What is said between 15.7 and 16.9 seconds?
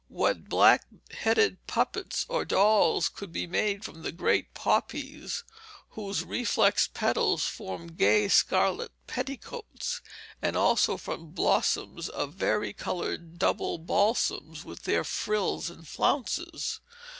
flounces!